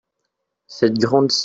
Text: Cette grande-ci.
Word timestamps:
Cette 0.65 0.97
grande-ci. 0.97 1.39